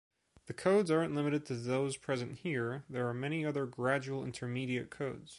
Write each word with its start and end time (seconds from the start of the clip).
The 0.47 0.55
codes 0.55 0.89
aren’t 0.89 1.13
limited 1.13 1.45
to 1.45 1.55
those 1.55 1.95
present 1.95 2.39
here, 2.39 2.83
there 2.89 3.07
are 3.07 3.13
many 3.13 3.45
other 3.45 3.67
gradual 3.67 4.23
intermediate 4.25 4.89
codes. 4.89 5.29